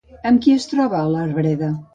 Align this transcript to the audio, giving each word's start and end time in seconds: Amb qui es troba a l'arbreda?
Amb 0.29 0.41
qui 0.45 0.55
es 0.61 0.65
troba 0.71 0.99
a 1.03 1.13
l'arbreda? 1.17 1.75